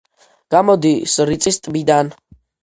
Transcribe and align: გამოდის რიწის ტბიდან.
გამოდის 0.55 1.17
რიწის 1.31 1.61
ტბიდან. 1.67 2.11